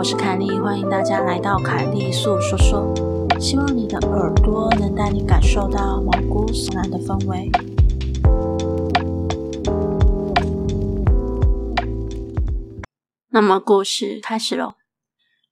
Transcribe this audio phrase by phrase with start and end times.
[0.00, 2.94] 我是凯莉，欢迎大家来到凯莉素说说。
[3.38, 7.50] 希望你的耳朵能带你感受到毛骨悚然的氛围。
[13.28, 14.72] 那么故事开始喽。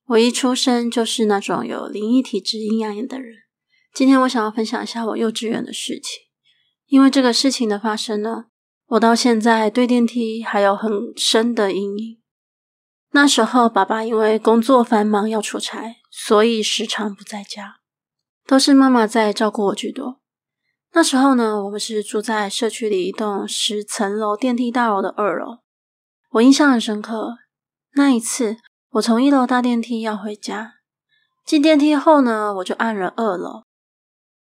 [0.06, 3.34] 我一出生就是那种有灵异体质、阴阳眼的人。
[3.92, 6.23] 今天我想要分享一下我幼稚园的事情，
[6.87, 8.47] 因为这个事情的发生呢，
[8.87, 12.19] 我到现在对电梯还有很深的阴影。
[13.11, 17.77] 那时候爸爸因为工作繁忙要出差，所以时常不在家，
[18.47, 20.20] 都是妈妈在照顾我居多。
[20.92, 25.59] 那时候呢，我们是住在社区里一栋十层楼电梯大楼的二楼，
[26.31, 27.39] 我印象很深刻。
[27.95, 28.56] 那一次。
[28.92, 30.77] 我从一楼搭电梯要回家，
[31.45, 33.65] 进电梯后呢，我就按了二楼。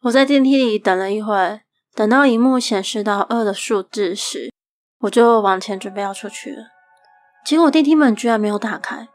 [0.02, 1.60] 我在电梯里等了一会，
[1.94, 4.52] 等到荧幕显示到二的数字时，
[5.02, 6.73] 我就往前准备要出去了。
[7.44, 9.06] 结果电梯门居然没有打开，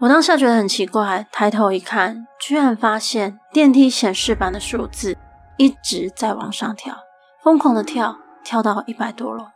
[0.00, 5.16] 我当下觉得很奇怪，抬头一看，居然发现电梯显示板的数字
[5.56, 6.94] 一直在往上跳，
[7.42, 9.46] 疯狂的跳，跳到一百多楼。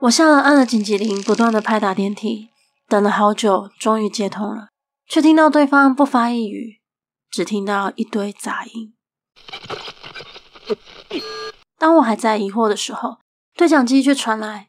[0.00, 2.50] 我下了按了紧急铃，不断的拍打电梯。
[2.88, 4.68] 等了好久，终于接通了，
[5.06, 6.80] 却听到对方不发一语，
[7.30, 8.92] 只听到一堆杂音。
[11.78, 13.18] 当我还在疑惑的时候，
[13.56, 14.68] 对讲机却传来：“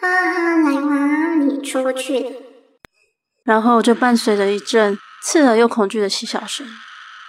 [0.00, 2.36] 哈哈，来嘛，你出去。”
[3.44, 6.66] 然后就伴随着一阵刺耳又恐惧的嬉笑声。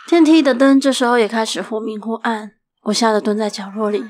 [0.08, 2.54] 电梯的灯这时候也开始忽明忽暗，
[2.84, 4.04] 我吓得蹲在角落里。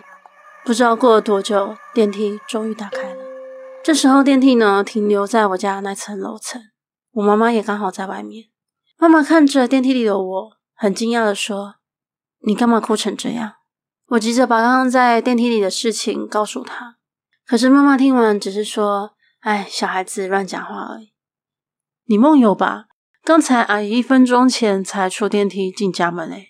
[0.64, 3.24] 不知道过了多久，电梯终于打开了。
[3.84, 6.62] 这时候电梯呢，停留在我家那层楼层，
[7.14, 8.46] 我妈妈也刚好在外面。
[8.98, 11.76] 妈妈看着电梯里的我，很惊讶地说
[12.46, 13.54] ：“你干嘛哭成这样？”
[14.10, 16.98] 我急着把刚刚在电梯里的事情告诉她，
[17.48, 21.12] 可是妈妈听完只是说：“哎，小孩子乱讲话而已。”
[22.08, 22.86] 你梦游吧？
[23.24, 26.50] 刚才阿姨一分钟前才出电梯进家门诶。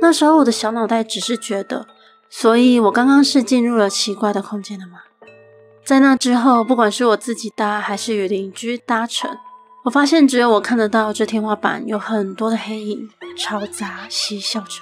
[0.00, 1.86] 那时候我的小脑袋只是觉得，
[2.30, 5.00] 所以我刚刚是进入了奇怪的空间的吗？
[5.84, 9.30] 在那之后，不管是我自己搭还是与邻居搭乘，
[9.84, 14.80] 我发现只有我看得到这天花板有很多的黑影，嘈杂嬉笑着。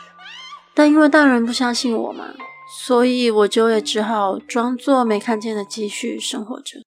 [0.75, 2.27] 但因为大人不相信我嘛，
[2.75, 6.81] 所以我就也只好装作没看见的继续生活着。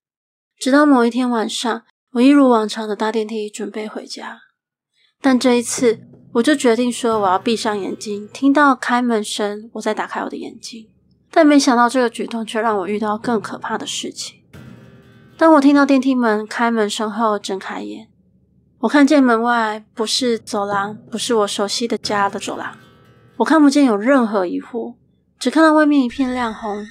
[0.58, 4.40] 直到某一天晚上，我一如往常的搭电梯准备回家，
[5.22, 6.00] 但这一次
[6.34, 10.90] 我就决定说我要闭上眼睛，听到开门声，我再打开我的眼睛。
[11.30, 14.42] 但没想到，这个举动却让我遇到更可怕的事情。
[15.38, 18.08] 当我听到电梯门开门声后，睁开眼，
[18.80, 22.78] 我看见门外不是走廊，不是我熟悉的家的走廊，
[23.38, 24.96] 我看不见有任何一户，
[25.40, 26.86] 只看到外面一片亮红，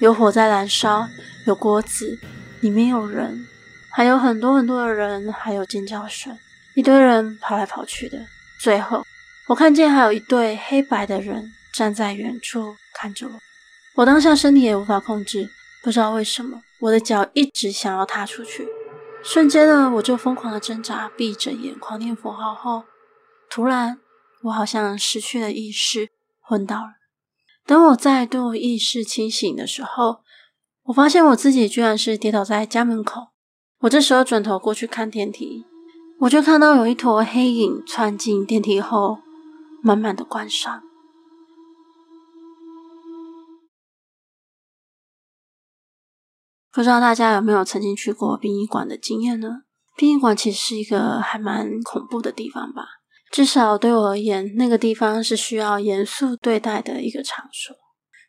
[0.00, 1.08] 有火在燃烧，
[1.46, 2.18] 有锅子，
[2.60, 3.46] 里面有人，
[3.90, 6.36] 还有很多很多的人，还有尖叫声，
[6.74, 8.18] 一堆人跑来跑去的。
[8.60, 9.04] 最后，
[9.48, 13.32] 我看见还有一对黑白的人站在远处看着我。
[13.96, 15.50] 我当下身体也无法控制，
[15.82, 18.66] 不知道为什么，我的脚一直想要踏出去。
[19.22, 22.84] 瞬间呢，我就疯狂的挣扎，闭着眼狂念佛号后，
[23.50, 23.98] 突然
[24.42, 26.08] 我好像失去了意识，
[26.40, 26.97] 昏倒了。
[27.68, 30.20] 等我再度意识清醒的时候，
[30.84, 33.28] 我发现我自己居然是跌倒在家门口。
[33.80, 35.66] 我这时候转头过去看电梯，
[36.20, 39.18] 我就看到有一坨黑影窜进电梯后，
[39.82, 40.82] 慢慢的关上。
[46.72, 49.64] 不知道大家有没有曾经去过殡仪馆的经验呢？
[49.94, 52.86] 殡仪馆其实是一个还蛮恐怖的地方吧，
[53.30, 57.76] 至少对我而言，那个地方是需要严肃对待的一个场所。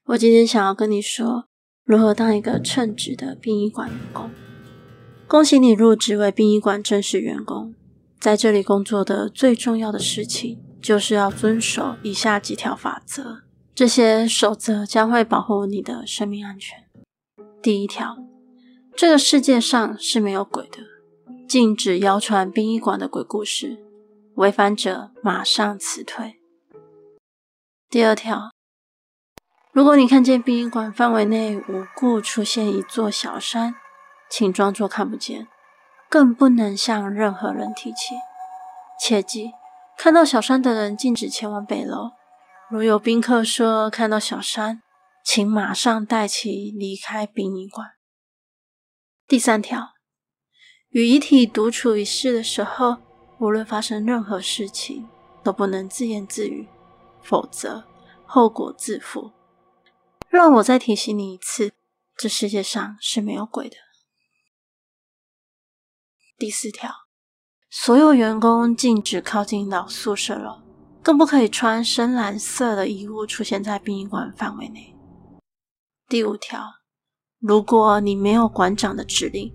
[0.08, 1.46] 我今天想要跟你说，
[1.84, 4.30] 如何当一个称职的殡仪馆员工。
[5.28, 7.76] 恭喜你入职为殡仪馆正式员工，
[8.20, 13.44] 在这里工作的最重要的事情，就是要遵守以下几条法则，
[13.76, 16.78] 这些守则将会保护你的生命安全。
[17.62, 18.18] 第一条。
[18.98, 20.80] 这个世界上是没有鬼的，
[21.48, 23.78] 禁止谣传殡仪馆的鬼故事，
[24.40, 26.40] 违反者马上辞退。
[27.90, 28.54] 第二条，
[29.74, 33.76] 如果你看见殡仪馆范围内无故出现一座小山，
[34.30, 35.50] 请装作看不见，
[36.10, 38.16] 更不能向任何人提起。
[39.02, 39.52] 切记，
[39.98, 42.12] 看到小山的人禁止前往北楼。
[42.72, 44.82] 如有宾客说看到小山，
[45.26, 47.90] 请马上带其离开殡仪馆。
[49.28, 49.90] 第三条，
[50.92, 53.09] 与遗体独处一室的时候，
[53.40, 55.08] 无论发生任何事情，
[55.44, 56.68] 都不能自言自语，
[57.22, 57.86] 否则
[58.26, 59.32] 后果自负。
[60.28, 61.72] 让我再提醒你一次，
[62.16, 63.78] 这世界上是没有鬼的。
[66.38, 66.94] 第四条，
[67.70, 70.62] 所有员工禁止靠近老宿舍楼，
[71.02, 74.96] 更不可以穿深蓝色的衣物出现在殡仪馆范围内。
[76.08, 76.64] 第五条，
[77.40, 79.54] 如果你没有馆长的指令，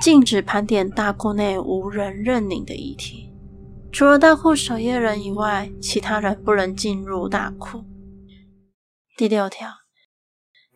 [0.00, 3.30] 禁止盘点大库内无人认领的遗体，
[3.92, 7.84] 除了大库守夜人以外，其他人不能进入大库。
[9.18, 9.80] 第六条。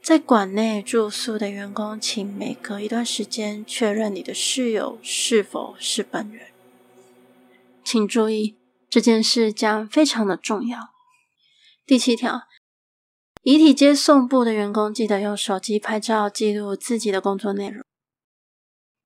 [0.03, 6.49] 在馆内住宿的员工，请每隔一段时间确认你的室友是否是本人。
[7.83, 8.59] 请注意，
[8.91, 10.91] 这件事将非常的重要。
[11.87, 12.43] 第七条，
[13.43, 17.83] 遗体接送部的员工记得用手机拍照记录自己的工作内容。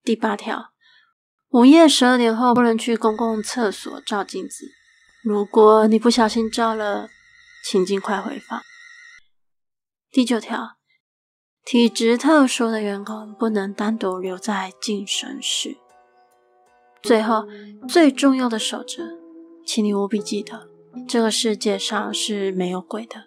[0.09, 0.71] 第八条，
[1.51, 4.65] 午夜十二点后不能去公共厕所照镜子。
[5.23, 7.11] 如果你不小心照了，
[7.63, 8.63] 请尽快回房。
[10.11, 10.79] 第九条。
[11.63, 15.77] 体质特殊的员工不能单独留在净身室。
[17.03, 17.47] 最后，
[17.87, 19.03] 最重要的守则，
[19.67, 20.71] 请你务必记得，
[21.07, 23.27] 这个世界上是没有鬼的。